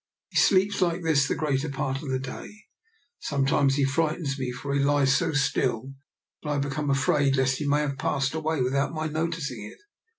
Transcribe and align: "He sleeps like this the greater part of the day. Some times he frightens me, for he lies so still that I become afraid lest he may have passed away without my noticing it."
"He 0.31 0.37
sleeps 0.39 0.81
like 0.81 1.03
this 1.03 1.27
the 1.27 1.35
greater 1.35 1.69
part 1.69 2.01
of 2.01 2.09
the 2.09 2.17
day. 2.17 2.63
Some 3.19 3.45
times 3.45 3.75
he 3.75 3.83
frightens 3.85 4.39
me, 4.39 4.51
for 4.51 4.73
he 4.73 4.79
lies 4.79 5.15
so 5.15 5.31
still 5.31 5.93
that 6.41 6.49
I 6.49 6.57
become 6.57 6.89
afraid 6.89 7.35
lest 7.35 7.57
he 7.57 7.67
may 7.67 7.81
have 7.81 7.99
passed 7.99 8.33
away 8.33 8.63
without 8.63 8.95
my 8.95 9.05
noticing 9.05 9.63
it." 9.63 9.77